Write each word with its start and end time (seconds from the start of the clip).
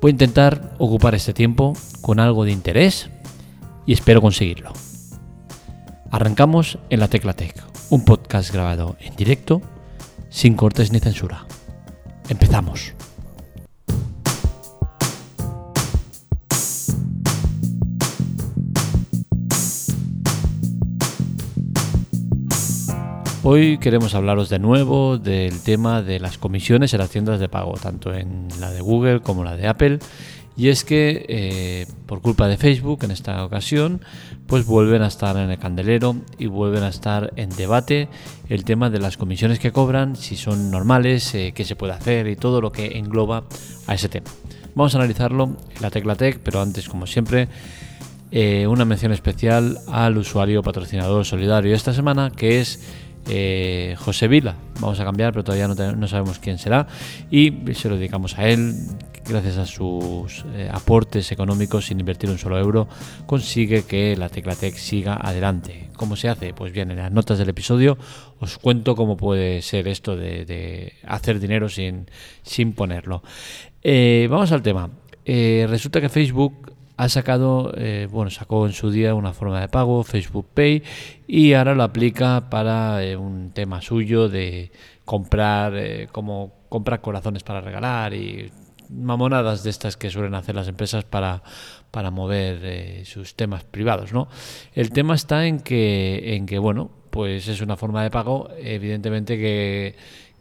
Voy 0.00 0.10
a 0.10 0.12
intentar 0.12 0.74
ocupar 0.78 1.14
este 1.14 1.32
tiempo 1.32 1.72
con 2.00 2.20
algo 2.20 2.44
de 2.44 2.52
interés 2.52 3.10
y 3.84 3.92
espero 3.92 4.20
conseguirlo. 4.20 4.72
Arrancamos 6.10 6.78
en 6.88 7.00
la 7.00 7.08
Tecla 7.08 7.32
Tech, 7.32 7.54
un 7.90 8.04
podcast 8.04 8.52
grabado 8.52 8.96
en 9.00 9.16
directo, 9.16 9.60
sin 10.30 10.54
cortes 10.54 10.92
ni 10.92 11.00
censura. 11.00 11.46
Empezamos. 12.28 12.94
Hoy 23.50 23.78
queremos 23.78 24.14
hablaros 24.14 24.50
de 24.50 24.58
nuevo 24.58 25.16
del 25.16 25.62
tema 25.62 26.02
de 26.02 26.20
las 26.20 26.36
comisiones 26.36 26.92
en 26.92 27.00
las 27.00 27.08
tiendas 27.08 27.40
de 27.40 27.48
pago, 27.48 27.78
tanto 27.82 28.12
en 28.12 28.48
la 28.60 28.70
de 28.70 28.82
Google 28.82 29.20
como 29.20 29.42
la 29.42 29.56
de 29.56 29.66
Apple. 29.66 30.00
Y 30.54 30.68
es 30.68 30.84
que 30.84 31.24
eh, 31.30 31.86
por 32.04 32.20
culpa 32.20 32.46
de 32.46 32.58
Facebook 32.58 33.04
en 33.04 33.10
esta 33.10 33.42
ocasión, 33.46 34.02
pues 34.46 34.66
vuelven 34.66 35.00
a 35.00 35.06
estar 35.06 35.34
en 35.38 35.50
el 35.50 35.58
candelero 35.58 36.14
y 36.36 36.44
vuelven 36.44 36.82
a 36.82 36.88
estar 36.88 37.32
en 37.36 37.48
debate 37.48 38.10
el 38.50 38.64
tema 38.64 38.90
de 38.90 38.98
las 38.98 39.16
comisiones 39.16 39.58
que 39.58 39.72
cobran, 39.72 40.14
si 40.14 40.36
son 40.36 40.70
normales, 40.70 41.34
eh, 41.34 41.52
qué 41.54 41.64
se 41.64 41.74
puede 41.74 41.94
hacer 41.94 42.28
y 42.28 42.36
todo 42.36 42.60
lo 42.60 42.70
que 42.70 42.98
engloba 42.98 43.44
a 43.86 43.94
ese 43.94 44.10
tema. 44.10 44.30
Vamos 44.74 44.94
a 44.94 44.98
analizarlo 44.98 45.56
en 45.74 45.80
la 45.80 45.90
Tecla 45.90 46.16
Tech, 46.16 46.38
pero 46.44 46.60
antes, 46.60 46.86
como 46.86 47.06
siempre, 47.06 47.48
eh, 48.30 48.66
una 48.66 48.84
mención 48.84 49.12
especial 49.12 49.78
al 49.88 50.18
usuario 50.18 50.62
patrocinador 50.62 51.24
solidario 51.24 51.70
de 51.70 51.76
esta 51.78 51.94
semana, 51.94 52.30
que 52.30 52.60
es 52.60 53.07
eh, 53.28 53.94
José 53.98 54.28
Vila. 54.28 54.56
Vamos 54.80 54.98
a 55.00 55.04
cambiar, 55.04 55.32
pero 55.32 55.44
todavía 55.44 55.68
no, 55.68 56.08
sabemos 56.08 56.38
quién 56.38 56.58
será. 56.58 56.86
Y 57.30 57.52
se 57.74 57.88
lo 57.88 57.96
dedicamos 57.96 58.38
a 58.38 58.48
él. 58.48 58.74
Gracias 59.28 59.58
a 59.58 59.66
sus 59.66 60.46
eh, 60.54 60.70
aportes 60.72 61.30
económicos 61.32 61.86
sin 61.86 62.00
invertir 62.00 62.30
un 62.30 62.38
solo 62.38 62.58
euro, 62.58 62.88
consigue 63.26 63.82
que 63.84 64.16
la 64.16 64.30
Teclatec 64.30 64.74
siga 64.74 65.18
adelante. 65.20 65.90
¿Cómo 65.96 66.16
se 66.16 66.30
hace? 66.30 66.54
Pues 66.54 66.72
bien, 66.72 66.90
en 66.90 66.96
las 66.96 67.12
notas 67.12 67.36
del 67.36 67.50
episodio 67.50 67.98
os 68.40 68.56
cuento 68.56 68.96
cómo 68.96 69.18
puede 69.18 69.60
ser 69.60 69.86
esto 69.86 70.16
de, 70.16 70.94
hacer 71.06 71.40
dinero 71.40 71.68
sin, 71.68 72.06
sin 72.42 72.72
ponerlo. 72.72 73.22
Eh, 73.82 74.28
vamos 74.30 74.50
al 74.50 74.62
tema. 74.62 74.88
resulta 75.26 76.00
que 76.00 76.08
Facebook 76.08 76.77
ha 76.98 77.08
sacado, 77.08 77.72
eh, 77.76 78.08
bueno, 78.10 78.28
sacó 78.28 78.66
en 78.66 78.72
su 78.72 78.90
día 78.90 79.14
una 79.14 79.32
forma 79.32 79.60
de 79.60 79.68
pago, 79.68 80.02
Facebook 80.02 80.48
Pay, 80.52 80.82
y 81.28 81.52
ahora 81.52 81.76
lo 81.76 81.84
aplica 81.84 82.50
para 82.50 83.04
eh, 83.04 83.16
un 83.16 83.52
tema 83.52 83.80
suyo 83.80 84.28
de 84.28 84.72
comprar, 85.04 85.76
eh, 85.76 86.08
como 86.10 86.66
comprar 86.68 87.00
corazones 87.00 87.44
para 87.44 87.60
regalar 87.60 88.14
y 88.14 88.50
mamonadas 88.90 89.62
de 89.62 89.70
estas 89.70 89.96
que 89.96 90.10
suelen 90.10 90.34
hacer 90.34 90.56
las 90.56 90.66
empresas 90.66 91.04
para, 91.04 91.44
para 91.92 92.10
mover 92.10 93.06
sus 93.06 93.36
temas 93.36 93.62
privados, 93.62 94.12
¿no? 94.12 94.26
El 94.74 94.90
tema 94.90 95.14
está 95.14 95.46
en 95.46 95.60
que, 95.60 96.34
en 96.34 96.46
que, 96.46 96.58
bueno, 96.58 96.90
pues 97.10 97.46
es 97.46 97.60
una 97.60 97.76
forma 97.76 98.02
de 98.02 98.10
pago, 98.10 98.48
evidentemente 98.58 99.38
que, 99.38 99.94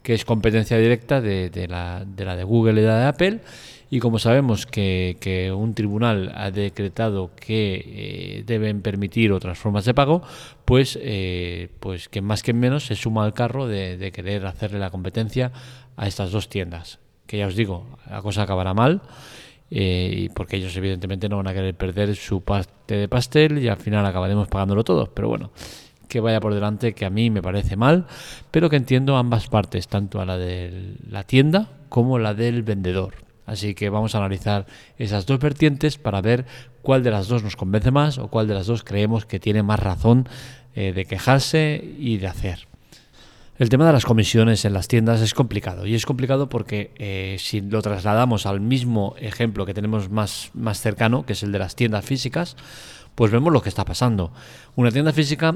que 0.07 0.13
es 0.13 0.23
competencia 0.23 0.77
directa 0.77 1.19
de, 1.19 1.49
de, 1.49 1.67
la, 1.67 2.05
de 2.05 2.23
la 2.23 2.37
de 2.37 2.45
Google 2.45 2.79
y 2.79 2.81
de 2.81 2.87
la 2.87 2.99
de 2.99 3.05
Apple, 3.07 3.41
y 3.89 3.99
como 3.99 4.19
sabemos 4.19 4.65
que, 4.65 5.53
un 5.53 5.73
tribunal 5.73 6.31
ha 6.33 6.49
decretado 6.49 7.31
que 7.35 7.83
eh, 7.85 8.43
deben 8.45 8.81
permitir 8.81 9.33
otras 9.33 9.57
formas 9.57 9.83
de 9.83 9.93
pago, 9.93 10.21
pues, 10.63 10.97
eh, 11.01 11.67
pues 11.81 12.07
que 12.07 12.21
más 12.21 12.41
que 12.41 12.53
menos 12.53 12.85
se 12.85 12.95
suma 12.95 13.25
al 13.25 13.33
carro 13.33 13.67
de, 13.67 14.09
querer 14.13 14.45
hacerle 14.45 14.79
la 14.79 14.91
competencia 14.91 15.51
a 15.97 16.07
estas 16.07 16.31
dos 16.31 16.47
tiendas. 16.47 16.99
Que 17.25 17.39
ya 17.39 17.47
os 17.47 17.57
digo, 17.57 17.85
la 18.09 18.21
cosa 18.21 18.43
acabará 18.43 18.73
mal. 18.73 19.01
Eh, 19.69 20.29
porque 20.33 20.55
ellos 20.55 20.73
evidentemente 20.77 21.27
no 21.27 21.35
van 21.35 21.47
a 21.49 21.53
querer 21.53 21.75
perder 21.75 22.15
su 22.15 22.39
parte 22.39 22.95
de 22.95 23.09
pastel 23.09 23.57
y 23.57 23.67
al 23.67 23.75
final 23.75 24.05
acabaremos 24.05 24.47
pagándolo 24.47 24.85
todo. 24.85 25.13
Pero 25.13 25.27
bueno, 25.27 25.51
que 26.07 26.19
vaya 26.19 26.39
por 26.39 26.53
delante, 26.53 26.93
que 26.93 27.05
a 27.05 27.09
mí 27.09 27.29
me 27.29 27.41
parece 27.41 27.75
mal, 27.75 28.05
pero 28.51 28.69
que 28.69 28.75
entiendo 28.75 29.17
ambas 29.17 29.47
partes, 29.47 29.87
tanto 29.87 30.21
a 30.21 30.25
la 30.25 30.37
de 30.37 30.95
la 31.09 31.23
tienda 31.23 31.69
como 31.89 32.19
la 32.19 32.33
del 32.33 32.63
vendedor. 32.63 33.27
Así 33.45 33.75
que 33.75 33.89
vamos 33.89 34.13
a 34.13 34.17
analizar 34.17 34.65
esas 34.97 35.25
dos 35.25 35.39
vertientes 35.39 35.97
para 35.97 36.21
ver 36.21 36.45
cuál 36.81 37.03
de 37.03 37.11
las 37.11 37.27
dos 37.27 37.43
nos 37.43 37.55
convence 37.55 37.91
más 37.91 38.17
o 38.17 38.27
cuál 38.27 38.47
de 38.47 38.53
las 38.53 38.67
dos 38.67 38.83
creemos 38.83 39.25
que 39.25 39.39
tiene 39.39 39.63
más 39.63 39.79
razón 39.79 40.27
eh, 40.75 40.91
de 40.93 41.05
quejarse 41.05 41.83
y 41.97 42.17
de 42.17 42.27
hacer. 42.27 42.67
El 43.57 43.69
tema 43.69 43.87
de 43.87 43.93
las 43.93 44.05
comisiones 44.05 44.65
en 44.65 44.73
las 44.73 44.87
tiendas 44.87 45.19
es 45.21 45.33
complicado 45.33 45.87
y 45.87 45.95
es 45.95 46.05
complicado 46.05 46.47
porque 46.47 46.91
eh, 46.97 47.37
si 47.39 47.61
lo 47.61 47.81
trasladamos 47.81 48.45
al 48.45 48.59
mismo 48.59 49.15
ejemplo 49.17 49.65
que 49.65 49.73
tenemos 49.73 50.11
más, 50.11 50.51
más 50.53 50.79
cercano, 50.79 51.25
que 51.25 51.33
es 51.33 51.41
el 51.41 51.51
de 51.51 51.59
las 51.59 51.75
tiendas 51.75 52.05
físicas, 52.05 52.55
pues 53.15 53.31
vemos 53.31 53.51
lo 53.51 53.63
que 53.63 53.69
está 53.69 53.83
pasando. 53.83 54.31
Una 54.75 54.91
tienda 54.91 55.11
física 55.11 55.55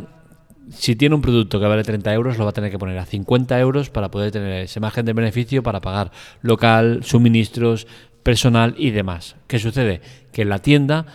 si 0.69 0.95
tiene 0.95 1.15
un 1.15 1.21
producto 1.21 1.59
que 1.59 1.65
vale 1.65 1.83
30 1.83 2.13
euros, 2.13 2.37
lo 2.37 2.45
va 2.45 2.51
a 2.51 2.53
tener 2.53 2.71
que 2.71 2.79
poner 2.79 2.97
a 2.97 3.05
50 3.05 3.59
euros 3.59 3.89
para 3.89 4.11
poder 4.11 4.31
tener 4.31 4.63
ese 4.63 4.79
margen 4.79 5.05
de 5.05 5.13
beneficio 5.13 5.63
para 5.63 5.81
pagar 5.81 6.11
local, 6.41 7.01
suministros, 7.03 7.87
personal 8.23 8.75
y 8.77 8.91
demás. 8.91 9.35
¿Qué 9.47 9.59
sucede? 9.59 10.01
Que 10.31 10.43
en 10.43 10.49
la 10.49 10.59
tienda 10.59 11.05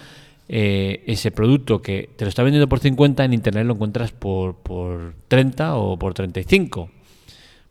eh, 0.48 1.02
ese 1.06 1.30
producto 1.30 1.82
que 1.82 2.10
te 2.16 2.24
lo 2.24 2.28
está 2.28 2.42
vendiendo 2.42 2.68
por 2.68 2.80
50 2.80 3.24
en 3.24 3.32
internet 3.32 3.66
lo 3.66 3.74
encuentras 3.74 4.12
por, 4.12 4.56
por 4.56 5.14
30 5.28 5.76
o 5.76 5.98
por 5.98 6.14
35. 6.14 6.90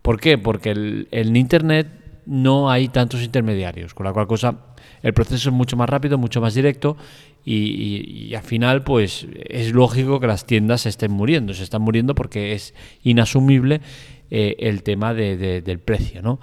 ¿Por 0.02 0.20
qué? 0.20 0.38
Porque 0.38 1.06
en 1.12 1.36
internet 1.36 1.88
no 2.26 2.70
hay 2.70 2.88
tantos 2.90 3.22
intermediarios, 3.22 3.94
con 3.94 4.06
la 4.06 4.14
cual 4.14 4.28
cosa 4.28 4.58
el 5.02 5.14
proceso 5.14 5.50
es 5.50 5.56
mucho 5.56 5.78
más 5.78 5.90
rápido, 5.90 6.18
mucho 6.18 6.42
más 6.42 6.54
directo 6.54 6.98
y, 7.46 8.34
al 8.34 8.44
final 8.44 8.84
pues 8.84 9.28
es 9.36 9.72
lógico 9.72 10.20
que 10.20 10.28
las 10.28 10.46
tiendas 10.46 10.82
se 10.82 10.90
estén 10.90 11.12
muriendo, 11.12 11.54
se 11.54 11.64
están 11.64 11.84
muriendo 11.84 12.16
porque 12.16 12.54
es 12.54 12.74
inasumible 13.04 13.82
eh, 14.32 14.56
el 14.60 14.82
tema 14.82 15.14
del 15.14 15.80
precio, 15.80 16.22
¿no? 16.24 16.40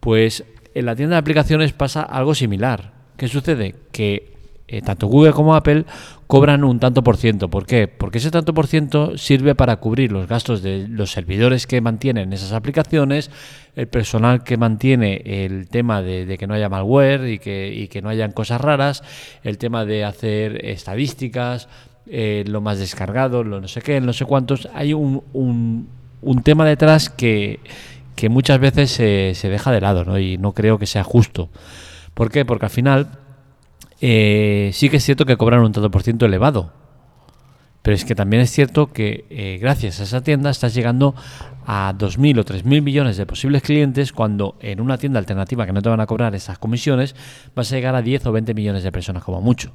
Pues 0.00 0.44
en 0.74 0.86
la 0.86 0.96
tienda 0.96 1.16
de 1.16 1.20
aplicaciones 1.20 1.72
pasa 1.72 2.02
algo 2.02 2.34
similar. 2.34 2.94
¿Qué 3.16 3.28
sucede? 3.28 3.74
Que 3.92 4.35
eh, 4.68 4.82
tanto 4.82 5.06
Google 5.06 5.32
como 5.32 5.54
Apple 5.54 5.84
cobran 6.26 6.64
un 6.64 6.80
tanto 6.80 7.04
por 7.04 7.16
ciento. 7.16 7.48
¿Por 7.48 7.66
qué? 7.66 7.86
Porque 7.86 8.18
ese 8.18 8.32
tanto 8.32 8.52
por 8.52 8.66
ciento 8.66 9.16
sirve 9.16 9.54
para 9.54 9.76
cubrir 9.76 10.10
los 10.10 10.26
gastos 10.26 10.60
de 10.60 10.88
los 10.88 11.12
servidores 11.12 11.68
que 11.68 11.80
mantienen 11.80 12.32
esas 12.32 12.52
aplicaciones, 12.52 13.30
el 13.76 13.86
personal 13.86 14.42
que 14.42 14.56
mantiene 14.56 15.22
el 15.24 15.68
tema 15.68 16.02
de, 16.02 16.36
que 16.36 16.46
no 16.48 16.54
haya 16.54 16.68
malware 16.68 17.28
y 17.28 17.38
que, 17.38 17.88
que, 17.90 18.02
no 18.02 18.08
hayan 18.08 18.32
cosas 18.32 18.60
raras, 18.60 19.04
el 19.44 19.56
tema 19.58 19.84
de 19.84 20.04
hacer 20.04 20.64
estadísticas, 20.66 21.68
eh, 22.08 22.42
lo 22.46 22.60
más 22.60 22.80
descargado, 22.80 23.44
lo 23.44 23.60
no 23.60 23.68
sé 23.68 23.82
qué, 23.82 24.00
no 24.00 24.12
sé 24.12 24.24
cuántos. 24.24 24.68
Hay 24.74 24.94
un, 24.94 25.22
un, 25.32 26.42
tema 26.42 26.64
detrás 26.64 27.08
que, 27.08 27.60
que 28.16 28.28
muchas 28.28 28.58
veces 28.58 28.90
se, 28.90 29.32
se 29.34 29.48
deja 29.48 29.70
de 29.70 29.80
lado 29.80 30.04
¿no? 30.04 30.18
y 30.18 30.38
no 30.38 30.52
creo 30.52 30.78
que 30.78 30.86
sea 30.86 31.04
justo. 31.04 31.50
¿Por 32.14 32.32
qué? 32.32 32.44
Porque 32.44 32.66
al 32.66 32.70
final 32.70 33.08
eh, 34.00 34.70
sí 34.72 34.88
que 34.88 34.98
es 34.98 35.04
cierto 35.04 35.24
que 35.24 35.36
cobran 35.36 35.60
un 35.60 35.72
tanto 35.72 35.90
por 35.90 36.02
ciento 36.02 36.26
elevado. 36.26 36.72
Pero 37.82 37.94
es 37.94 38.04
que 38.04 38.16
también 38.16 38.42
es 38.42 38.50
cierto 38.50 38.92
que 38.92 39.26
eh, 39.30 39.58
gracias 39.60 40.00
a 40.00 40.02
esa 40.02 40.20
tienda 40.20 40.50
estás 40.50 40.74
llegando 40.74 41.14
a 41.66 41.94
2.000 41.96 42.40
o 42.40 42.44
3.000 42.44 42.82
millones 42.82 43.16
de 43.16 43.26
posibles 43.26 43.62
clientes 43.62 44.12
cuando 44.12 44.56
en 44.60 44.80
una 44.80 44.98
tienda 44.98 45.20
alternativa 45.20 45.66
que 45.66 45.72
no 45.72 45.82
te 45.82 45.88
van 45.88 46.00
a 46.00 46.06
cobrar 46.06 46.34
esas 46.34 46.58
comisiones 46.58 47.14
vas 47.54 47.70
a 47.70 47.76
llegar 47.76 47.94
a 47.94 48.02
10 48.02 48.26
o 48.26 48.32
20 48.32 48.54
millones 48.54 48.82
de 48.82 48.90
personas 48.90 49.22
como 49.22 49.40
mucho. 49.40 49.72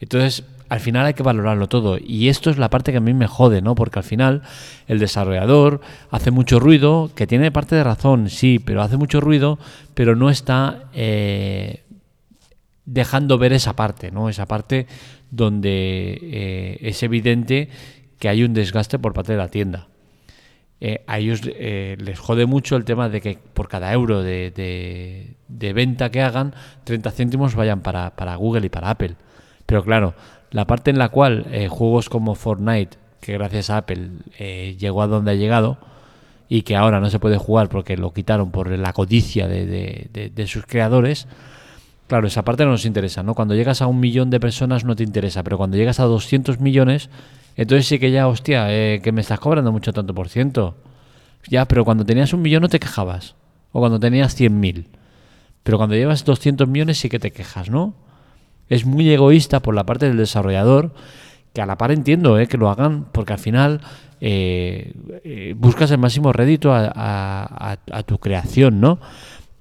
Entonces, 0.00 0.44
al 0.68 0.80
final 0.80 1.06
hay 1.06 1.14
que 1.14 1.22
valorarlo 1.22 1.68
todo. 1.68 1.98
Y 1.98 2.28
esto 2.28 2.50
es 2.50 2.58
la 2.58 2.70
parte 2.70 2.92
que 2.92 2.98
a 2.98 3.00
mí 3.00 3.14
me 3.14 3.26
jode, 3.26 3.62
¿no? 3.62 3.74
Porque 3.74 3.98
al 4.00 4.04
final 4.04 4.42
el 4.86 4.98
desarrollador 4.98 5.80
hace 6.10 6.30
mucho 6.30 6.58
ruido, 6.58 7.10
que 7.14 7.26
tiene 7.26 7.52
parte 7.52 7.76
de 7.76 7.84
razón, 7.84 8.28
sí, 8.28 8.58
pero 8.58 8.82
hace 8.82 8.96
mucho 8.96 9.20
ruido, 9.20 9.58
pero 9.94 10.16
no 10.16 10.30
está 10.30 10.84
eh, 10.92 11.83
dejando 12.86 13.38
ver 13.38 13.52
esa 13.52 13.74
parte, 13.74 14.10
¿no? 14.10 14.28
Esa 14.28 14.46
parte 14.46 14.86
donde 15.30 16.18
eh, 16.22 16.78
es 16.82 17.02
evidente 17.02 17.68
que 18.18 18.28
hay 18.28 18.44
un 18.44 18.54
desgaste 18.54 18.98
por 18.98 19.12
parte 19.12 19.32
de 19.32 19.38
la 19.38 19.48
tienda. 19.48 19.88
Eh, 20.80 21.02
a 21.06 21.18
ellos 21.18 21.40
eh, 21.44 21.96
les 21.98 22.18
jode 22.18 22.46
mucho 22.46 22.76
el 22.76 22.84
tema 22.84 23.08
de 23.08 23.20
que 23.20 23.38
por 23.54 23.68
cada 23.68 23.92
euro 23.92 24.22
de, 24.22 24.50
de, 25.48 25.72
venta 25.72 26.10
que 26.10 26.20
hagan, 26.20 26.54
30 26.84 27.10
céntimos 27.10 27.54
vayan 27.54 27.80
para, 27.80 28.16
para, 28.16 28.36
Google 28.36 28.66
y 28.66 28.70
para 28.70 28.90
Apple. 28.90 29.16
Pero 29.66 29.82
claro, 29.82 30.14
la 30.50 30.66
parte 30.66 30.90
en 30.90 30.98
la 30.98 31.08
cual 31.08 31.46
juegos 31.70 32.10
como 32.10 32.34
Fortnite, 32.34 32.98
que 33.20 33.32
gracias 33.32 33.70
a 33.70 33.78
Apple 33.78 34.10
llegó 34.78 35.00
a 35.00 35.06
donde 35.06 35.30
ha 35.30 35.34
llegado, 35.34 35.78
y 36.48 36.62
que 36.62 36.76
ahora 36.76 37.00
no 37.00 37.10
se 37.10 37.18
puede 37.18 37.38
jugar 37.38 37.68
porque 37.68 37.96
lo 37.96 38.12
quitaron 38.12 38.50
por 38.50 38.70
la 38.70 38.92
codicia 38.92 39.48
de, 39.48 40.44
sus 40.46 40.66
creadores, 40.66 41.26
claro, 42.06 42.26
esa 42.26 42.44
parte 42.44 42.64
no 42.64 42.72
nos 42.72 42.84
interesa, 42.84 43.22
¿no? 43.22 43.34
Cuando 43.34 43.54
llegas 43.54 43.82
a 43.82 43.86
un 43.86 44.00
millón 44.00 44.30
de 44.30 44.40
personas 44.40 44.84
no 44.84 44.96
te 44.96 45.02
interesa, 45.02 45.42
pero 45.42 45.56
cuando 45.56 45.76
llegas 45.76 46.00
a 46.00 46.04
200 46.04 46.60
millones, 46.60 47.10
entonces 47.56 47.86
sí 47.86 47.98
que 47.98 48.10
ya, 48.10 48.28
hostia, 48.28 48.66
eh, 48.70 49.00
que 49.02 49.12
me 49.12 49.20
estás 49.20 49.40
cobrando 49.40 49.72
mucho 49.72 49.92
tanto 49.92 50.14
por 50.14 50.28
ciento. 50.28 50.76
Ya, 51.48 51.66
pero 51.66 51.84
cuando 51.84 52.04
tenías 52.04 52.32
un 52.32 52.42
millón 52.42 52.62
no 52.62 52.68
te 52.68 52.80
quejabas, 52.80 53.34
o 53.72 53.80
cuando 53.80 54.00
tenías 54.00 54.38
100.000. 54.38 54.86
Pero 55.62 55.78
cuando 55.78 55.96
llevas 55.96 56.24
200 56.24 56.68
millones 56.68 56.98
sí 56.98 57.08
que 57.08 57.18
te 57.18 57.32
quejas, 57.32 57.70
¿no? 57.70 57.94
Es 58.68 58.86
muy 58.86 59.10
egoísta 59.10 59.60
por 59.60 59.74
la 59.74 59.84
parte 59.84 60.06
del 60.06 60.16
desarrollador, 60.16 60.94
que 61.52 61.62
a 61.62 61.66
la 61.66 61.78
par 61.78 61.92
entiendo 61.92 62.38
eh, 62.38 62.46
que 62.48 62.58
lo 62.58 62.68
hagan, 62.68 63.06
porque 63.12 63.32
al 63.32 63.38
final 63.38 63.80
eh, 64.20 64.92
eh, 65.24 65.54
buscas 65.56 65.90
el 65.90 65.98
máximo 65.98 66.32
rédito 66.32 66.72
a, 66.74 67.76
tu 68.06 68.18
creación, 68.18 68.80
¿no? 68.80 68.98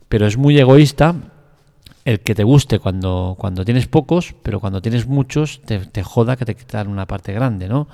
Pero 0.10 0.26
es 0.26 0.38
muy 0.38 0.58
egoísta 0.58 1.16
el 2.06 2.20
que 2.20 2.36
te 2.36 2.44
guste 2.44 2.80
cuando, 2.80 3.36
cuando 3.38 3.64
tienes 3.64 3.88
pocos, 3.88 4.36
pero 4.44 4.60
cuando 4.60 4.82
tienes 4.82 5.08
muchos 5.08 5.62
te, 5.62 6.04
joda 6.04 6.36
que 6.36 6.46
te 6.46 6.56
quitan 6.56 6.88
una 6.88 7.06
parte 7.06 7.34
grande, 7.34 7.68
¿no? 7.68 7.88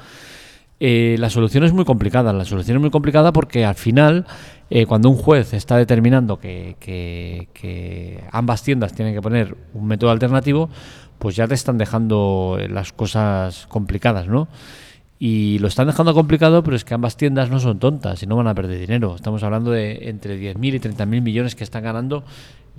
Eh, 0.79 1.17
la 1.19 1.29
solución 1.29 1.65
es 1.65 1.73
muy 1.73 1.85
complicada. 1.85 2.31
La 2.31 2.45
solución 2.45 2.77
es 2.77 2.81
muy 2.81 2.89
complicada 2.89 3.33
porque 3.33 3.65
al 3.65 3.75
final, 3.75 4.25
eh, 4.69 4.85
cuando 4.85 5.09
un 5.09 5.17
juez 5.17 5.53
está 5.53 5.75
determinando 5.77 6.39
que, 6.39 8.23
ambas 8.31 8.63
tiendas 8.63 8.94
tienen 8.94 9.13
que 9.13 9.21
poner 9.21 9.56
un 9.73 9.88
método 9.88 10.11
alternativo, 10.11 10.69
pues 11.19 11.35
ya 11.35 11.47
te 11.47 11.53
están 11.53 11.77
dejando 11.77 12.57
las 12.69 12.94
cosas 12.94 13.67
complicadas, 13.67 14.27
¿no? 14.27 14.47
Y 15.21 15.59
lo 15.59 15.67
están 15.67 15.88
dejando 15.88 16.13
complicado, 16.13 16.63
pero 16.63 16.77
es 16.77 16.85
que 16.85 16.94
ambas 16.94 17.17
tiendas 17.17 17.50
no 17.50 17.59
son 17.59 17.77
tontas 17.77 18.23
y 18.23 18.25
no 18.25 18.38
van 18.38 18.47
a 18.47 18.56
perder 18.56 18.79
dinero. 18.79 19.15
Estamos 19.15 19.44
hablando 19.44 19.69
de 19.69 20.07
entre 20.09 20.39
10.000 20.39 20.75
y 20.75 20.79
30.000 20.79 21.21
millones 21.21 21.56
que 21.56 21.65
están 21.65 21.83
ganando 21.83 22.23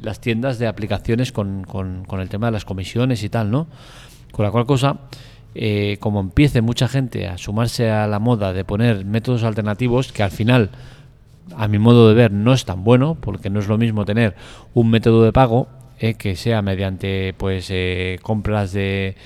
las 0.00 0.20
tiendas 0.20 0.58
de 0.58 0.66
aplicaciones 0.66 1.32
con, 1.32 1.64
con, 1.64 2.20
el 2.20 2.28
tema 2.28 2.46
de 2.46 2.52
las 2.52 2.64
comisiones 2.64 3.22
y 3.22 3.28
tal, 3.28 3.50
¿no? 3.50 3.66
Con 4.32 4.44
la 4.44 4.50
cual 4.50 4.66
cosa 4.66 4.96
eh, 5.54 5.96
como 6.00 6.20
empiece 6.20 6.60
mucha 6.60 6.88
gente 6.88 7.26
a 7.26 7.38
sumarse 7.38 7.90
a 7.90 8.06
la 8.06 8.18
moda 8.18 8.52
de 8.52 8.64
poner 8.64 9.04
métodos 9.04 9.42
alternativos, 9.42 10.12
que 10.12 10.22
al 10.22 10.30
final, 10.30 10.70
a 11.56 11.68
mi 11.68 11.78
modo 11.78 12.08
de 12.08 12.14
ver, 12.14 12.32
no 12.32 12.52
es 12.52 12.64
tan 12.64 12.84
bueno, 12.84 13.16
porque 13.20 13.50
no 13.50 13.58
es 13.60 13.68
lo 13.68 13.78
mismo 13.78 14.04
tener 14.04 14.36
un 14.74 14.90
método 14.90 15.24
de 15.24 15.32
pago 15.32 15.68
eh, 16.02 16.14
que 16.14 16.34
sea 16.34 16.62
mediante 16.62 17.34
pues 17.36 17.68
eh, 17.70 18.18
compras 18.22 18.72
de 18.72 19.16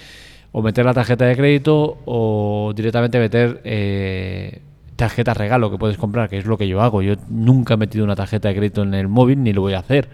o 0.51 0.61
meter 0.61 0.85
la 0.85 0.93
tarjeta 0.93 1.25
de 1.25 1.37
crédito 1.37 1.99
o 2.05 2.73
directamente 2.75 3.19
meter 3.21 3.61
eh, 3.65 4.61
tarjeta 4.97 5.35
regalo 5.35 5.71
que 5.71 5.79
puedes 5.79 5.97
comprar, 5.97 6.29
que 6.29 6.39
es 6.39 6.47
lo 6.47 6.59
que 6.59 6.67
yo 6.67 6.81
hago. 6.81 7.01
Yo 7.01 7.15
nunca 7.29 7.75
he 7.75 7.77
metido 7.77 8.05
una 8.05 8.17
tarjeta 8.17 8.49
de 8.49 8.57
crédito 8.57 8.83
en 8.83 8.95
el 8.95 9.07
móvil 9.07 9.43
ni 9.43 9.53
lo 9.53 9.61
voy 9.61 9.75
a 9.75 9.79
hacer. 9.79 10.09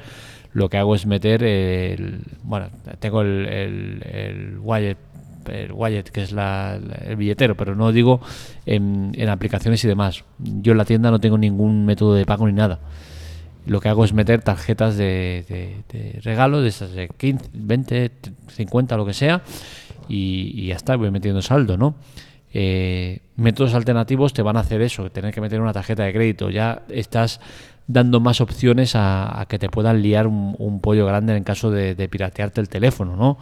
Lo 0.52 0.69
que 0.69 0.79
hago 0.79 0.94
es 0.94 1.06
meter 1.06 1.43
el, 1.44 2.23
bueno, 2.43 2.69
tengo 2.99 3.23
el, 3.23 3.47
el, 4.02 4.58
wallet 4.61 4.97
el 5.49 5.73
wallet, 5.73 6.05
que 6.05 6.23
es 6.23 6.32
el 6.32 7.17
billetero, 7.17 7.56
pero 7.56 7.75
no 7.75 7.93
digo 7.93 8.20
en, 8.67 9.29
aplicaciones 9.29 9.82
y 9.85 9.88
demás. 9.88 10.25
Yo 10.38 10.73
en 10.73 10.79
la 10.79 10.85
tienda 10.85 11.11
no 11.11 11.20
tengo 11.20 11.38
ningún 11.38 11.87
método 11.87 12.14
de 12.14 12.26
pago 12.26 12.47
ni 12.47 12.52
nada. 12.52 12.81
Lo 13.67 13.81
que 13.81 13.88
hago 13.88 14.05
es 14.05 14.12
meter 14.12 14.43
tarjetas 14.43 14.97
de, 14.97 15.82
regalo, 16.23 16.62
de 16.62 16.69
esas 16.69 16.93
de 16.93 17.08
15, 17.08 17.50
20, 17.52 18.11
50, 18.49 18.97
lo 18.97 19.06
que 19.06 19.14
sea, 19.14 19.43
y, 20.08 20.67
ya 20.67 20.76
está, 20.76 20.97
voy 20.97 21.11
metiendo 21.11 21.43
saldo, 21.43 21.76
¿no? 21.76 21.94
Eh, 22.52 23.20
métodos 23.37 23.75
alternativos 23.75 24.32
te 24.32 24.43
van 24.43 24.56
a 24.56 24.61
hacer 24.61 24.82
eso, 24.82 25.08
tener 25.11 25.32
que 25.32 25.41
meter 25.41 25.61
una 25.61 25.73
tarjeta 25.73 26.05
de 26.05 26.12
crédito. 26.12 26.50
Ya 26.50 26.82
estás 26.88 27.41
dando 27.92 28.20
más 28.20 28.40
opciones 28.40 28.92
a, 28.94 29.44
que 29.48 29.58
te 29.58 29.69
puedan 29.69 30.02
liar 30.02 30.26
un, 30.26 30.81
pollo 30.81 31.06
grande 31.06 31.37
en 31.37 31.44
caso 31.44 31.70
de, 31.70 32.08
piratearte 32.08 32.60
el 32.60 32.69
teléfono, 32.69 33.16
¿no? 33.16 33.38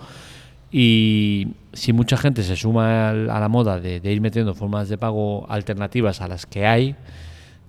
Y 0.71 1.49
si 1.73 1.93
mucha 1.93 2.17
gente 2.17 2.43
se 2.43 2.57
suma 2.57 3.11
a 3.11 3.41
la 3.41 3.49
moda 3.49 3.81
de, 3.81 4.01
ir 4.03 4.21
metiendo 4.21 4.55
formas 4.55 4.89
de 4.89 4.99
pago 4.99 5.47
alternativas 5.51 6.21
a 6.21 6.29
las 6.29 6.47
que 6.47 6.67
hay 6.67 6.97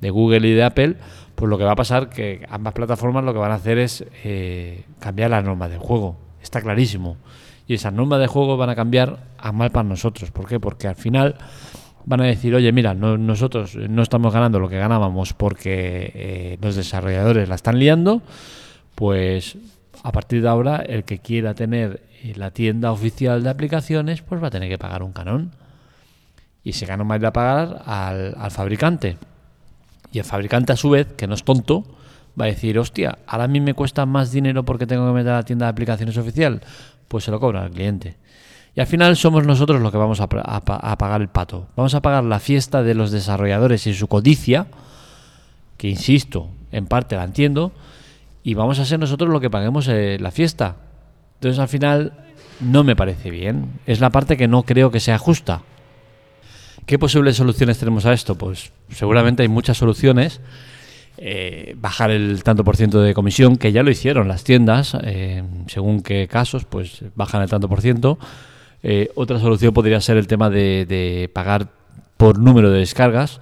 de 0.02 0.10
Google 0.10 0.48
y 0.48 0.54
de 0.54 0.64
Apple, 0.64 0.96
pues 1.36 1.50
lo 1.50 1.58
que 1.58 1.64
va 1.64 1.74
a 1.74 1.76
pasar 1.76 2.10
que 2.10 2.46
ambas 2.50 2.74
plataformas 2.74 3.24
lo 3.24 3.34
que 3.34 3.40
van 3.40 3.52
a 3.52 3.56
hacer 3.56 3.78
es 3.78 4.06
eh, 4.24 4.84
cambiar 5.00 5.32
las 5.32 5.44
normas 5.44 5.70
del 5.70 5.80
juego. 5.80 6.18
Está 6.42 6.62
clarísimo. 6.62 7.18
Y 7.68 7.76
esas 7.76 7.94
normas 7.94 8.20
de 8.20 8.28
juego 8.28 8.58
van 8.58 8.70
a 8.70 8.76
cambiar 8.76 9.20
a 9.38 9.52
mal 9.52 9.70
para 9.72 9.88
nosotros. 9.88 10.32
¿Por 10.32 10.48
qué? 10.48 10.60
Porque 10.60 10.88
al 10.88 10.96
final 10.96 11.36
van 12.06 12.22
a 12.22 12.26
decir, 12.26 12.56
oye, 12.56 12.72
mira, 12.72 12.94
nosotros 12.94 13.76
no 13.76 14.02
estamos 14.02 14.34
ganando 14.34 14.60
lo 14.60 14.70
que 14.70 14.78
ganábamos 14.78 15.34
porque 15.34 16.12
eh, 16.14 16.58
los 16.62 16.76
desarrolladores 16.76 17.50
la 17.50 17.56
están 17.56 17.80
liando, 17.80 18.22
pues 18.96 19.58
a 20.04 20.12
partir 20.12 20.42
de 20.42 20.50
ahora 20.50 20.78
el 20.78 21.04
que 21.04 21.20
quiera 21.20 21.54
tener 21.54 22.02
la 22.36 22.52
tienda 22.52 22.92
oficial 22.92 23.44
de 23.44 23.50
aplicaciones, 23.50 24.22
pues 24.22 24.42
va 24.42 24.48
a 24.48 24.52
tener 24.52 24.70
que 24.70 24.78
pagar 24.78 25.04
un 25.04 25.12
canon. 25.12 25.52
Y 26.64 26.72
ese 26.72 26.86
canon 26.86 27.10
va 27.10 27.16
a 27.16 27.18
ir 27.18 27.26
a 27.26 27.34
pagar 27.34 27.84
al, 27.86 28.52
fabricante. 28.52 29.18
Y 30.12 30.20
el 30.20 30.26
fabricante, 30.26 30.74
a 30.74 30.76
su 30.76 30.90
vez, 30.90 31.08
que 31.16 31.28
no 31.28 31.36
es 31.36 31.44
tonto, 31.44 31.86
va 32.40 32.46
a 32.46 32.48
decir, 32.48 32.78
hostia, 32.80 33.20
ahora 33.28 33.46
a 33.46 33.48
mí 33.48 33.62
me 33.62 33.74
cuesta 33.74 34.06
más 34.06 34.32
dinero 34.32 34.64
porque 34.66 34.86
tengo 34.86 35.08
que 35.08 35.14
meter 35.14 35.32
a 35.32 35.38
la 35.38 35.44
tienda 35.44 35.66
de 35.68 35.72
aplicaciones 35.72 36.18
oficial. 36.18 36.62
Pues 37.08 37.24
se 37.24 37.32
lo 37.32 37.40
cobra 37.40 37.64
al 37.64 37.72
cliente. 37.72 38.18
Y 38.80 38.82
al 38.82 38.88
final 38.88 39.18
somos 39.18 39.46
nosotros 39.46 39.82
los 39.82 39.92
que 39.92 39.98
vamos 39.98 40.22
a, 40.22 40.30
pagar 40.30 41.20
el 41.20 41.28
pato. 41.28 41.68
Vamos 41.76 41.96
a 41.96 42.02
pagar 42.02 42.24
la 42.24 42.40
fiesta 42.40 42.82
de 42.82 42.94
los 42.94 43.12
desarrolladores 43.12 43.86
y 43.88 43.94
su 43.94 44.08
codicia, 44.08 44.68
que 45.76 45.90
insisto, 45.90 46.48
en 46.72 46.86
parte 46.86 47.18
la 47.18 47.26
entiendo, 47.26 47.74
y 48.42 48.54
vamos 48.54 48.80
a 48.80 48.86
ser 48.86 48.98
nosotros 48.98 49.30
los 49.32 49.42
que 49.42 49.50
paguemos 49.50 49.90
eh, 49.90 50.18
la 50.22 50.32
fiesta. 50.32 50.78
Entonces 51.34 51.60
al 51.60 51.68
final 51.68 52.14
no 52.62 52.86
me 52.86 52.96
parece 52.96 53.32
bien. 53.32 53.82
Es 53.86 54.00
la 54.00 54.12
parte 54.12 54.38
que 54.38 54.48
no 54.48 54.64
creo 54.64 54.92
que 54.92 55.02
sea 55.02 55.18
justa. 55.18 55.62
¿Qué 56.86 56.98
posibles 56.98 57.36
soluciones 57.36 57.80
tenemos 57.80 58.06
a 58.06 58.14
esto? 58.14 58.36
Pues 58.36 58.72
seguramente 58.92 59.44
hay 59.44 59.50
muchas 59.50 59.76
soluciones. 59.76 60.40
Eh, 61.18 61.76
bajar 61.78 62.12
el 62.12 62.44
tanto 62.44 62.64
por 62.64 62.78
ciento 62.78 63.02
de 63.02 63.14
comisión, 63.14 63.58
que 63.58 63.74
ya 63.74 63.84
lo 63.84 63.92
hicieron 63.92 64.30
las 64.30 64.46
tiendas, 64.46 64.96
eh, 65.04 65.44
según 65.68 66.02
qué 66.02 66.30
casos, 66.30 66.64
pues 66.64 67.04
bajan 67.16 67.42
el 67.42 67.50
tanto 67.50 67.68
por 67.68 67.82
ciento. 67.82 68.18
Eh, 68.84 69.12
otra 69.16 69.40
solución 69.40 69.74
podría 69.74 70.00
ser 70.02 70.18
el 70.18 70.28
tema 70.28 70.50
de, 70.50 70.86
de 70.86 71.30
pagar 71.34 71.70
por 72.20 72.38
número 72.38 72.70
de 72.70 72.80
descargas. 72.80 73.40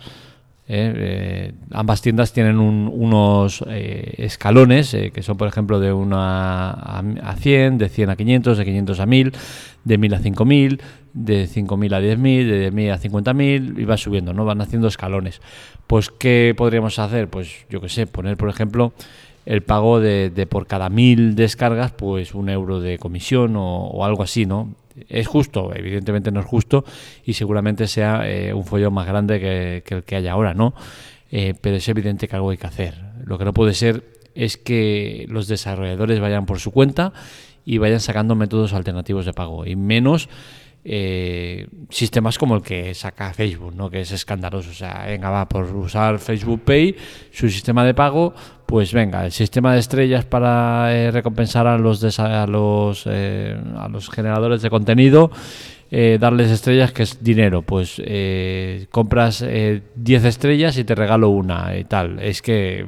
¿eh? 0.68 0.94
Eh, 0.96 1.54
ambas 1.72 2.02
tiendas 2.04 2.32
tienen 2.32 2.60
unos 2.60 3.64
eh, 3.68 4.14
escalones 4.18 4.96
que 5.14 5.24
son, 5.24 5.36
por 5.36 5.48
ejemplo, 5.48 5.80
de 5.80 5.92
1 5.92 6.16
a, 6.20 7.36
100, 7.40 7.80
de 7.80 7.90
100 7.90 8.10
a 8.12 8.16
500, 8.16 8.58
de 8.58 8.66
500 8.66 9.00
a 9.00 9.06
1000, 9.08 9.32
de 9.84 9.98
1000 9.98 10.14
a 10.14 10.20
5000, 10.20 10.82
de 11.14 11.48
5000 11.48 11.94
a 11.94 12.00
10000, 12.00 12.50
de 12.50 12.72
10000 12.72 12.92
a 12.92 12.98
50000 13.00 13.80
y 13.80 13.86
va 13.86 13.98
subiendo, 13.98 14.34
¿no? 14.34 14.46
Van 14.46 14.62
haciendo 14.62 14.88
escalones. 14.88 15.42
Pues, 15.88 16.12
¿qué 16.12 16.54
podríamos 16.56 17.00
hacer? 17.00 17.30
Pues, 17.30 17.66
yo 17.70 17.82
qué 17.82 17.90
sé, 17.90 18.06
poner, 18.06 18.38
por 18.38 18.50
ejemplo, 18.50 18.94
el 19.48 19.64
pago 19.64 20.00
de, 20.00 20.48
por 20.48 20.68
cada 20.68 20.90
1000 20.90 21.36
descargas, 21.36 21.94
pues 21.94 22.36
un 22.36 22.50
euro 22.50 22.80
de 22.80 23.00
comisión 23.00 23.56
o, 23.56 23.88
o 23.88 24.06
algo 24.06 24.22
así, 24.22 24.46
¿no? 24.46 24.76
Es 25.10 25.28
justo, 25.28 25.72
evidentemente 25.76 26.32
no 26.32 26.40
es 26.40 26.46
justo 26.46 26.86
y 27.26 27.34
seguramente 27.34 27.88
sea 27.88 28.30
eh, 28.30 28.54
un 28.54 28.66
follón 28.66 28.94
más 28.94 29.08
grande 29.08 29.40
que, 29.40 29.96
el 29.96 30.04
que 30.04 30.16
hay 30.16 30.28
ahora, 30.28 30.54
¿no? 30.54 30.74
Eh, 31.32 31.54
pero 31.60 31.76
es 31.76 31.88
evidente 31.90 32.28
que 32.28 32.36
algo 32.36 32.52
hay 32.52 32.58
que 32.58 32.68
hacer. 32.68 32.96
Lo 33.26 33.38
que 33.38 33.46
no 33.46 33.54
puede 33.54 33.74
ser 33.74 34.04
es 34.34 34.58
que 34.58 35.26
los 35.30 35.48
desarrolladores 35.48 36.20
vayan 36.20 36.46
por 36.46 36.60
su 36.60 36.72
cuenta 36.72 37.14
y 37.66 37.80
vayan 37.80 38.00
sacando 38.00 38.36
métodos 38.36 38.74
alternativos 38.74 39.26
de 39.26 39.34
pago 39.34 39.66
y 39.66 39.76
menos 39.76 40.30
eh, 40.90 41.68
sistemas 41.90 42.38
como 42.38 42.56
el 42.56 42.62
que 42.62 42.94
saca 42.94 43.34
Facebook, 43.34 43.76
¿no? 43.76 43.90
que 43.90 44.00
es 44.00 44.12
escandaloso. 44.14 44.70
O 44.70 44.74
sea, 44.74 45.04
venga, 45.06 45.30
va, 45.30 45.50
por 45.50 45.66
usar 45.76 46.18
Facebook 46.18 46.62
Pay, 46.64 46.96
su 47.30 47.50
sistema 47.50 47.84
de 47.84 47.94
pago, 47.94 48.34
pues 48.66 48.94
venga, 48.94 49.26
el 49.26 49.34
sistema 49.34 49.74
de 49.74 49.80
estrellas 49.80 50.24
para 50.24 50.96
eh, 50.96 51.12
recompensar 51.12 51.68
a 51.68 51.78
los, 51.78 52.20
a, 52.20 52.48
los, 52.48 53.04
eh, 53.06 53.60
a 53.78 53.90
los 53.90 54.10
generadores 54.10 54.62
de 54.62 54.70
contenido. 54.70 55.30
darles 55.92 56.52
estrellas 56.52 56.92
que 56.92 57.04
es 57.04 57.24
dinero 57.24 57.62
pues 57.62 58.02
compras 58.92 59.40
10 59.40 60.26
estrellas 60.26 60.78
y 60.78 60.84
te 60.84 60.96
regalo 60.96 61.30
una 61.30 61.78
y 61.78 61.86
tal 61.86 62.20
es 62.20 62.42
que 62.42 62.86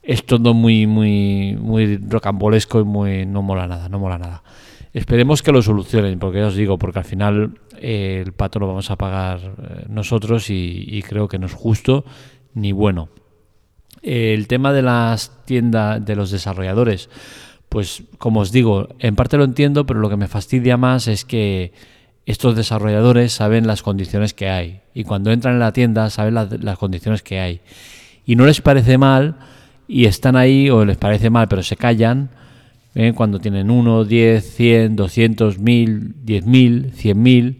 es 0.00 0.24
todo 0.24 0.54
muy 0.54 0.86
muy 0.86 1.56
muy 1.58 1.96
rocambolesco 1.96 2.78
y 2.78 2.84
muy 2.84 3.26
no 3.26 3.42
mola 3.42 3.66
nada 3.66 3.88
no 3.88 3.98
mola 3.98 4.16
nada 4.16 4.44
Esperemos 4.92 5.42
que 5.42 5.52
lo 5.52 5.62
solucionen, 5.62 6.18
porque 6.18 6.40
ya 6.40 6.48
os 6.48 6.54
digo, 6.54 6.78
porque 6.78 6.98
al 6.98 7.04
final 7.04 7.58
eh, 7.78 8.22
el 8.24 8.32
pato 8.32 8.58
lo 8.58 8.68
vamos 8.68 8.90
a 8.90 8.96
pagar 8.96 9.40
eh, 9.40 9.86
nosotros 9.88 10.50
y, 10.50 11.02
creo 11.08 11.28
que 11.28 11.38
no 11.38 11.46
es 11.46 11.54
justo 11.54 12.04
ni 12.54 12.72
bueno. 12.72 13.08
el 14.02 14.46
tema 14.48 14.72
de 14.72 14.82
las 14.82 15.44
tiendas 15.46 16.04
de 16.04 16.16
los 16.16 16.30
desarrolladores, 16.30 17.08
pues 17.70 18.02
como 18.18 18.40
os 18.40 18.52
digo, 18.52 18.88
en 18.98 19.16
parte 19.16 19.38
lo 19.38 19.44
entiendo, 19.44 19.86
pero 19.86 20.00
lo 20.00 20.10
que 20.10 20.18
me 20.18 20.28
fastidia 20.28 20.76
más 20.76 21.08
es 21.08 21.24
que 21.24 21.72
estos 22.26 22.54
desarrolladores 22.54 23.32
saben 23.32 23.66
las 23.66 23.82
condiciones 23.82 24.34
que 24.34 24.48
hay 24.48 24.82
y 24.94 25.04
cuando 25.04 25.32
entran 25.32 25.54
en 25.54 25.60
la 25.60 25.72
tienda 25.72 26.10
saben 26.10 26.34
las, 26.34 26.78
condiciones 26.78 27.22
que 27.22 27.40
hay 27.40 27.60
y 28.24 28.36
no 28.36 28.46
les 28.46 28.60
parece 28.60 28.98
mal 28.98 29.36
y 29.88 30.04
están 30.04 30.36
ahí 30.36 30.70
o 30.70 30.84
les 30.84 30.98
parece 30.98 31.30
mal 31.30 31.48
pero 31.48 31.62
se 31.62 31.76
callan 31.76 32.30
¿eh? 32.94 33.12
cuando 33.14 33.38
tienen 33.38 33.70
1, 33.70 34.04
10, 34.04 34.54
100, 34.54 34.96
200, 34.96 35.58
1000, 35.58 36.14
10.000, 36.24 36.92
100.000 36.92 37.56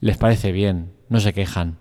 les 0.00 0.16
parece 0.16 0.52
bien, 0.52 0.90
no 1.08 1.20
se 1.20 1.32
quejan. 1.32 1.76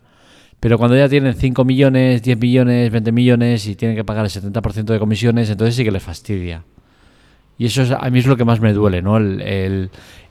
Pero 0.60 0.78
cuando 0.78 0.98
ya 0.98 1.08
tienen 1.08 1.34
5 1.34 1.64
millones, 1.64 2.24
10 2.24 2.40
millones, 2.40 2.92
20 2.92 3.12
millones 3.12 3.68
y 3.68 3.76
tienen 3.76 3.96
que 3.96 4.04
pagar 4.04 4.26
el 4.26 4.32
70% 4.32 4.86
de 4.86 5.00
comisiones, 5.00 5.50
entonces 5.50 5.76
sí 5.76 5.84
que 5.84 5.92
les 5.92 6.02
fastidia. 6.02 6.64
Y 7.58 7.66
eso 7.66 7.84
es, 7.84 7.92
a 7.92 8.10
mí 8.10 8.20
es 8.20 8.26
lo 8.26 8.36
que 8.36 8.46
más 8.46 8.60
me 8.60 8.74
duele, 8.74 9.02
¿no? 9.02 9.18
El, 9.18 9.42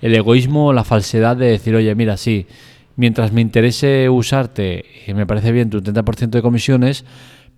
el, 0.01 0.15
egoísmo, 0.15 0.73
la 0.73 0.85
falsedad 0.85 1.37
de 1.37 1.47
decir, 1.47 1.75
oye, 1.75 1.95
mira, 1.95 2.17
sí, 2.17 2.47
mientras 2.97 3.33
me 3.33 3.41
interese 3.41 4.09
usarte, 4.09 4.85
y 5.07 5.15
me 5.15 5.27
parece 5.27 5.53
bien 5.53 5.71
tu 5.71 5.81
30% 5.81 6.31
de 6.31 6.43
comisiones, 6.43 7.05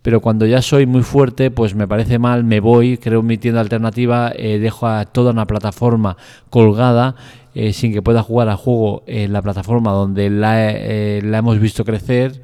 pero 0.07 0.21
cuando 0.21 0.47
ya 0.47 0.63
soy 0.63 0.87
muy 0.87 1.03
fuerte, 1.03 1.51
pues 1.51 1.75
me 1.75 1.89
parece 1.89 2.21
mal, 2.21 2.45
me 2.45 2.61
voy, 2.61 2.97
creo 2.97 3.25
mi 3.25 3.39
tienda 3.39 3.61
alternativa, 3.61 4.31
eh, 4.37 4.61
dejo 4.61 4.87
a 4.87 5.05
toda 5.05 5.33
una 5.33 5.49
plataforma 5.49 6.17
colgada 6.49 7.17
eh, 7.57 7.73
sin 7.73 7.93
que 7.93 8.03
pueda 8.03 8.23
jugar 8.23 8.49
al 8.49 8.55
juego 8.55 9.03
en 9.09 9.33
la 9.33 9.43
plataforma 9.43 9.91
donde 9.91 10.31
la, 10.31 10.71
eh, 10.71 11.23
la 11.25 11.39
hemos 11.39 11.59
visto 11.59 11.85
crecer. 11.85 12.41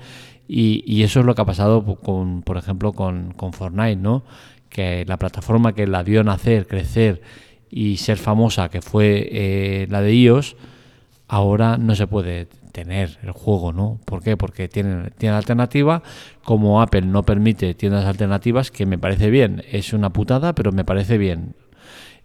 Y, 0.49 1.05
eso 1.05 1.21
es 1.21 1.25
lo 1.25 1.37
que 1.37 1.43
ha 1.43 1.45
pasado, 1.45 1.85
con, 2.03 2.43
por 2.43 2.57
ejemplo, 2.57 2.95
con, 2.95 3.33
Fortnite, 3.53 3.95
¿no? 3.95 4.25
que 4.69 5.05
la 5.07 5.17
plataforma 5.17 5.73
que 5.73 5.87
la 5.87 6.03
dio 6.03 6.25
nacer, 6.25 6.67
crecer 6.67 7.23
y 7.71 7.99
ser 7.99 8.19
famosa, 8.19 8.71
que 8.71 8.83
fue 8.83 9.87
la 9.89 10.01
de 10.01 10.13
iOS, 10.17 10.57
ahora 11.33 11.79
no 11.79 11.95
se 11.95 12.07
puede 12.07 12.45
tener 12.73 13.19
el 13.23 13.31
juego, 13.31 13.73
¿no? 13.73 13.99
¿Por 14.05 14.23
qué? 14.23 14.37
Porque 14.37 14.69
tiene, 14.69 15.11
tiene 15.17 15.35
alternativa, 15.35 16.03
como 16.45 16.83
Apple 16.83 17.07
no 17.07 17.23
permite 17.23 17.73
tiendas 17.73 18.05
alternativas, 18.05 18.71
que 18.71 18.85
me 18.85 18.99
parece 18.99 19.31
bien, 19.31 19.65
es 19.73 19.95
una 19.95 20.11
putada, 20.11 20.55
pero 20.55 20.73
me 20.73 20.85
parece 20.85 21.17
bien. 21.17 21.55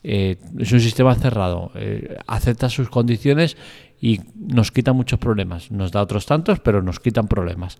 Eh, 0.03 0.35
es 0.59 0.73
un 0.73 0.81
sistema 0.81 1.15
cerrado, 1.15 1.71
eh, 1.75 2.17
acepta 2.27 2.67
sus 2.67 2.89
condiciones 2.89 3.55
y 4.01 4.19
nos 4.35 4.73
quita 4.73 4.91
muchos 4.91 5.19
problemas. 5.19 5.71
Nos 5.71 5.93
da 5.93 6.01
otros 6.01 6.25
tantos, 6.25 6.59
pero 6.59 6.81
nos 6.81 6.99
quitan 6.99 7.29
problemas. 7.29 7.77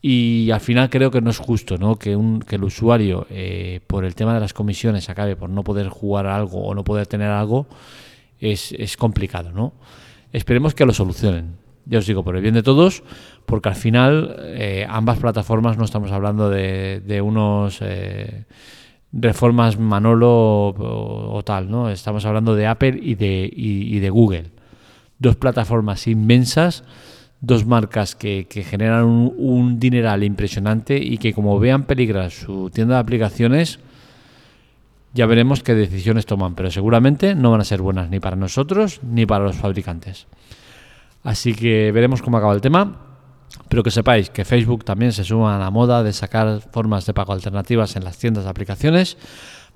Y 0.00 0.50
al 0.50 0.60
final 0.60 0.88
creo 0.88 1.10
que 1.10 1.20
no 1.20 1.28
es 1.28 1.38
justo 1.38 1.76
¿no? 1.76 1.96
Que, 1.96 2.16
un, 2.16 2.40
que 2.40 2.56
el 2.56 2.64
usuario, 2.64 3.26
eh, 3.28 3.80
por 3.86 4.06
el 4.06 4.14
tema 4.14 4.32
de 4.32 4.40
las 4.40 4.54
comisiones, 4.54 5.10
acabe 5.10 5.36
por 5.36 5.50
no 5.50 5.62
poder 5.62 5.88
jugar 5.88 6.26
algo 6.26 6.64
o 6.64 6.74
no 6.74 6.84
poder 6.84 7.06
tener 7.06 7.28
algo, 7.28 7.66
es, 8.40 8.72
es 8.72 8.96
complicado. 8.96 9.52
¿no? 9.52 9.74
Esperemos 10.34 10.74
que 10.74 10.84
lo 10.84 10.92
solucionen. 10.92 11.56
Ya 11.86 11.98
os 11.98 12.06
digo, 12.06 12.22
por 12.24 12.36
el 12.36 12.42
bien 12.42 12.54
de 12.54 12.62
todos, 12.62 13.02
porque 13.46 13.70
al 13.70 13.74
final 13.74 14.36
eh, 14.40 14.86
ambas 14.88 15.18
plataformas 15.18 15.78
no 15.78 15.84
estamos 15.84 16.12
hablando 16.12 16.50
de, 16.50 17.00
de 17.00 17.22
unos 17.22 17.78
eh, 17.80 18.44
reformas 19.12 19.78
Manolo 19.78 20.74
o, 20.76 21.42
tal, 21.44 21.70
¿no? 21.70 21.88
Estamos 21.88 22.26
hablando 22.26 22.54
de 22.54 22.66
Apple 22.66 22.98
y 23.02 23.14
de, 23.14 23.50
y 23.54 23.98
de 23.98 24.10
Google. 24.10 24.50
Dos 25.18 25.36
plataformas 25.36 26.06
inmensas 26.06 26.84
dos 27.46 27.66
marcas 27.66 28.14
que, 28.14 28.46
generan 28.68 29.04
un, 29.04 29.78
dineral 29.78 30.24
impresionante 30.24 30.96
y 30.96 31.18
que 31.18 31.32
como 31.32 31.58
vean 31.58 31.84
peligrar 31.84 32.30
su 32.30 32.70
tienda 32.70 32.94
de 32.94 33.00
aplicaciones, 33.00 33.80
ya 35.14 35.26
veremos 35.26 35.62
qué 35.62 35.74
decisiones 35.74 36.26
toman, 36.26 36.54
pero 36.54 36.70
seguramente 36.70 37.34
no 37.34 37.52
van 37.52 37.60
a 37.60 37.64
ser 37.64 37.80
buenas 37.80 38.10
ni 38.10 38.20
para 38.20 38.36
nosotros 38.36 39.00
ni 39.02 39.24
para 39.24 39.44
los 39.44 39.56
fabricantes. 39.56 40.26
Así 41.22 41.54
que 41.54 41.92
veremos 41.92 42.20
cómo 42.20 42.36
acaba 42.36 42.52
el 42.52 42.60
tema. 42.60 43.00
Pero 43.68 43.84
que 43.84 43.92
sepáis 43.92 44.30
que 44.30 44.44
Facebook 44.44 44.84
también 44.84 45.12
se 45.12 45.22
suma 45.22 45.54
a 45.54 45.58
la 45.58 45.70
moda 45.70 46.02
de 46.02 46.12
sacar 46.12 46.60
formas 46.72 47.06
de 47.06 47.14
pago 47.14 47.32
alternativas 47.32 47.94
en 47.94 48.02
las 48.02 48.18
tiendas 48.18 48.44
de 48.44 48.50
aplicaciones 48.50 49.16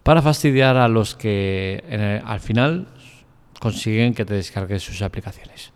para 0.02 0.20
fastidiar 0.20 0.76
a 0.76 0.88
los 0.88 1.14
que 1.14 2.20
al 2.24 2.40
final 2.40 2.88
consiguen 3.60 4.14
que 4.14 4.24
te 4.24 4.34
descargues 4.34 4.82
sus 4.82 5.00
aplicaciones. 5.02 5.72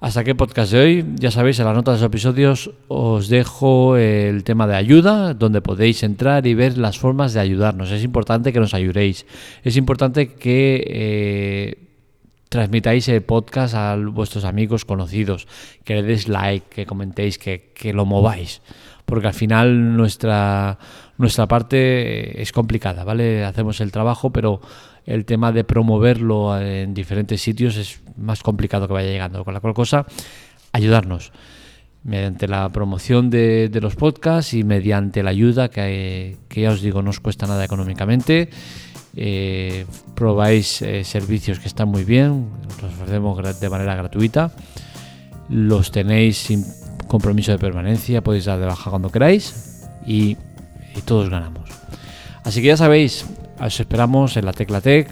Hasta 0.00 0.20
aquí 0.20 0.30
el 0.30 0.36
podcast 0.36 0.70
de 0.70 0.78
hoy. 0.78 1.04
Ya 1.16 1.32
sabéis, 1.32 1.58
en 1.58 1.64
las 1.64 1.74
notas 1.74 1.96
de 1.96 2.02
los 2.02 2.06
episodios 2.06 2.70
os 2.86 3.28
dejo 3.28 3.96
el 3.96 4.44
tema 4.44 4.68
de 4.68 4.76
ayuda, 4.76 5.34
donde 5.34 5.60
podéis 5.60 6.04
entrar 6.04 6.46
y 6.46 6.54
ver 6.54 6.78
las 6.78 6.98
formas 7.00 7.32
de 7.32 7.40
ayudarnos. 7.40 7.90
Es 7.90 8.04
importante 8.04 8.52
que 8.52 8.60
nos 8.60 8.74
ayudéis. 8.74 9.26
Es 9.64 9.76
importante 9.76 10.34
que 10.34 10.84
eh, 10.86 11.88
transmitáis 12.48 13.08
el 13.08 13.22
podcast 13.22 13.74
a 13.74 13.96
vuestros 13.96 14.44
amigos 14.44 14.84
conocidos, 14.84 15.48
que 15.82 15.96
le 15.96 16.04
deis 16.04 16.28
like, 16.28 16.66
que 16.70 16.86
comentéis, 16.86 17.36
que, 17.36 17.72
que 17.74 17.92
lo 17.92 18.06
mováis. 18.06 18.62
Porque 19.04 19.26
al 19.26 19.34
final 19.34 19.96
nuestra, 19.96 20.78
nuestra 21.16 21.48
parte 21.48 22.40
es 22.40 22.52
complicada, 22.52 23.02
¿vale? 23.02 23.44
Hacemos 23.44 23.80
el 23.80 23.90
trabajo, 23.90 24.30
pero 24.30 24.60
el 25.08 25.24
tema 25.24 25.52
de 25.52 25.64
promoverlo 25.64 26.60
en 26.60 26.92
diferentes 26.92 27.40
sitios 27.40 27.76
es 27.76 28.00
más 28.18 28.42
complicado 28.42 28.86
que 28.86 28.92
vaya 28.92 29.10
llegando. 29.10 29.42
Con 29.42 29.54
la 29.54 29.60
cual 29.60 29.72
cosa, 29.72 30.04
ayudarnos 30.72 31.32
mediante 32.04 32.46
la 32.46 32.68
promoción 32.68 33.30
de, 33.30 33.70
los 33.80 33.96
podcasts 33.96 34.52
y 34.52 34.64
mediante 34.64 35.22
la 35.22 35.30
ayuda 35.30 35.70
que, 35.70 36.36
ya 36.50 36.70
os 36.70 36.82
digo 36.82 37.00
no 37.00 37.08
os 37.10 37.20
cuesta 37.20 37.46
nada 37.46 37.64
económicamente. 37.64 38.50
Eh, 39.16 39.86
probáis 40.14 40.82
eh, 40.82 41.02
servicios 41.04 41.58
que 41.58 41.68
están 41.68 41.88
muy 41.88 42.04
bien, 42.04 42.50
los 42.82 42.92
ofrecemos 42.92 43.60
de 43.60 43.70
manera 43.70 43.96
gratuita, 43.96 44.52
los 45.48 45.90
tenéis 45.90 46.36
sin 46.36 46.64
compromiso 47.08 47.50
de 47.50 47.58
permanencia, 47.58 48.22
podéis 48.22 48.44
dar 48.44 48.60
de 48.60 48.66
baja 48.66 48.90
cuando 48.90 49.10
queráis 49.10 49.88
y 50.06 50.36
todos 51.06 51.30
ganamos. 51.30 51.70
Así 52.44 52.60
que 52.60 52.68
ya 52.68 52.76
sabéis, 52.76 53.26
os 53.60 53.80
esperamos 53.80 54.36
en 54.36 54.44
la 54.44 54.52
Tecla 54.52 54.80
Tech. 54.80 55.08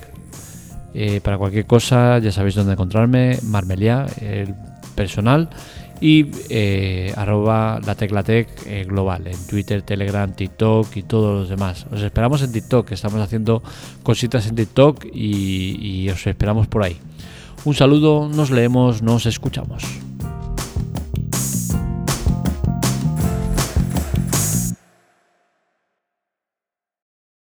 Eh, 0.95 1.21
para 1.21 1.37
cualquier 1.37 1.67
cosa, 1.67 2.19
ya 2.19 2.33
sabéis 2.33 2.55
dónde 2.55 2.73
encontrarme, 2.73 3.38
Marmelia, 3.43 4.07
el 4.21 4.55
personal, 4.95 5.50
y 6.00 6.31
eh, 6.49 7.12
arroba 7.17 7.81
la 7.85 7.95
Tecla 7.95 8.23
Tech 8.23 8.49
eh, 8.67 8.85
global, 8.88 9.26
en 9.26 9.47
Twitter, 9.47 9.83
Telegram, 9.83 10.33
TikTok 10.33 10.97
y 10.97 11.03
todos 11.03 11.41
los 11.41 11.49
demás. 11.50 11.87
Os 11.93 12.00
esperamos 12.00 12.43
en 12.43 12.53
TikTok, 12.53 12.93
estamos 12.93 13.21
haciendo 13.21 13.62
cositas 14.03 14.47
en 14.47 14.57
TikTok 14.57 15.05
y 15.12 16.09
os 16.09 16.26
esperamos 16.26 16.67
por 16.67 16.83
ahí. 16.83 16.97
Un 17.67 17.75
saludo, 17.75 18.29
nos 18.29 18.50
leemos, 18.50 19.03
nos 19.03 19.26
escuchamos. 19.26 20.15